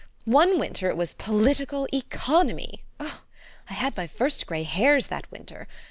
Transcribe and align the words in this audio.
One 0.25 0.57
winter 0.57 0.89
it 0.89 0.97
was 0.97 1.13
political 1.13 1.87
economy. 1.93 2.81
I 2.99 3.19
had 3.73 3.95
my 3.95 4.07
first 4.07 4.47
gray 4.47 4.63
hairs 4.63 5.05
that 5.13 5.29
winter. 5.31 5.67